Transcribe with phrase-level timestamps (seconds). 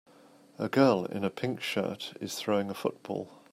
[0.57, 3.29] A girl in a pink shirt is throwing a football.